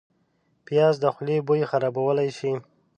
[0.65, 2.51] پیاز د خولې بوی خرابولی شي